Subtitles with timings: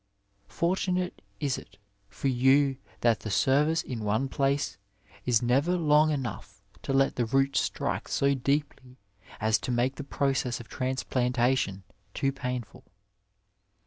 [0.47, 1.77] Fortunate is it
[2.09, 4.79] for you that the service in one place
[5.27, 8.97] is never long enough to let the roots strike so deeply
[9.39, 11.83] as to make the process of transplantation
[12.15, 12.83] too painful.